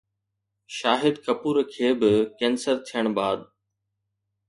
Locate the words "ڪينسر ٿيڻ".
2.39-3.03